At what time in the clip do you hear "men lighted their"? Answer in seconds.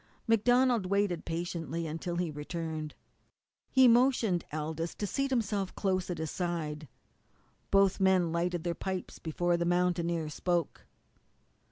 7.99-8.73